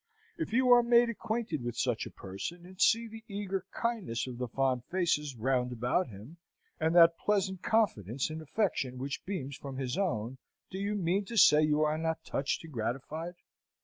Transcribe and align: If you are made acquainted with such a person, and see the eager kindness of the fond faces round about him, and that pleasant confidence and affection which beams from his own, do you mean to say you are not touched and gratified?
If 0.39 0.51
you 0.51 0.71
are 0.71 0.81
made 0.81 1.11
acquainted 1.11 1.63
with 1.63 1.77
such 1.77 2.07
a 2.07 2.09
person, 2.09 2.65
and 2.65 2.81
see 2.81 3.07
the 3.07 3.23
eager 3.27 3.67
kindness 3.71 4.25
of 4.25 4.39
the 4.39 4.47
fond 4.47 4.83
faces 4.85 5.35
round 5.35 5.71
about 5.71 6.07
him, 6.07 6.37
and 6.79 6.95
that 6.95 7.19
pleasant 7.19 7.61
confidence 7.61 8.31
and 8.31 8.41
affection 8.41 8.97
which 8.97 9.23
beams 9.27 9.55
from 9.55 9.77
his 9.77 9.99
own, 9.99 10.39
do 10.71 10.79
you 10.79 10.95
mean 10.95 11.25
to 11.25 11.37
say 11.37 11.61
you 11.61 11.81
are 11.83 11.99
not 11.99 12.25
touched 12.25 12.63
and 12.63 12.73
gratified? 12.73 13.35